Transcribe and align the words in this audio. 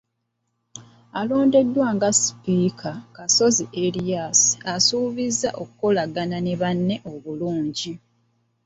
Alondeddwa 1.19 1.87
nga 1.95 2.09
sipiika, 2.19 2.91
Kasozi 3.15 3.65
Erias 3.83 4.39
asuubizza 4.73 5.49
okukolagana 5.61 6.37
ne 6.41 6.53
banne 6.61 6.95
obulungi. 7.13 7.93